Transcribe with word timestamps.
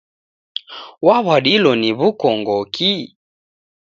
Waw'adilo 1.05 1.71
ni 1.81 1.89
w'ukongoki? 1.97 2.91